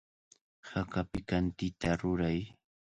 Haka 0.69 0.99
pikantita 1.11 1.89
ruray. 2.01 2.39